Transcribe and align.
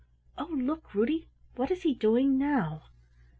"Oh, 0.35 0.47
look, 0.49 0.95
Ruddy, 0.95 1.27
what 1.53 1.69
is 1.69 1.83
he 1.83 1.93
doing 1.93 2.35
now?" 2.35 2.85